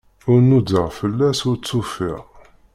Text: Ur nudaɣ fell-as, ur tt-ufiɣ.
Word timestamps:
Ur 0.31 0.39
nudaɣ 0.49 0.87
fell-as, 0.99 1.39
ur 1.49 1.57
tt-ufiɣ. 1.57 2.19